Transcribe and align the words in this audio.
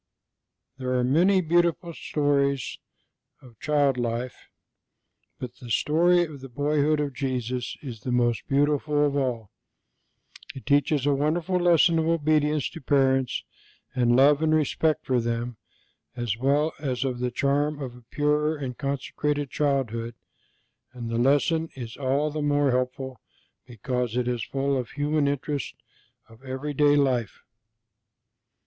There 0.79 0.93
are 0.93 1.03
many 1.03 1.41
beautiful 1.41 1.93
stories 1.93 2.79
of 3.39 3.59
child 3.59 3.97
life, 3.99 4.49
but 5.37 5.57
the 5.57 5.69
story 5.69 6.23
of 6.23 6.41
the 6.41 6.49
Boyhood 6.49 6.99
of 6.99 7.13
Jesus 7.13 7.77
is 7.83 7.99
the 7.99 8.11
most 8.11 8.47
beautiful 8.47 9.05
of 9.05 9.15
all. 9.15 9.51
It 10.55 10.65
teaches 10.65 11.05
a 11.05 11.13
wonderful 11.13 11.59
lesson 11.59 11.99
of 11.99 12.07
obedience 12.07 12.67
to 12.71 12.81
parents 12.81 13.43
and 13.93 14.15
love 14.15 14.41
and 14.41 14.55
respect 14.55 15.05
for 15.05 15.21
them, 15.21 15.57
as 16.15 16.35
well 16.35 16.73
as 16.79 17.03
of 17.03 17.19
the 17.19 17.29
charm 17.29 17.79
of 17.79 17.95
a 17.95 18.01
pure 18.09 18.57
and 18.57 18.75
consecrated 18.75 19.51
childhood, 19.51 20.15
and 20.93 21.11
the 21.11 21.19
lesson 21.19 21.69
is 21.75 21.95
all 21.95 22.31
the 22.31 22.41
more 22.41 22.71
helpful 22.71 23.21
because 23.67 24.17
it 24.17 24.27
is 24.27 24.43
full 24.43 24.75
of 24.79 24.87
the 24.87 24.93
human 24.95 25.27
interest 25.27 25.75
of 26.27 26.43
everyday 26.43 26.95
life. 26.95 27.43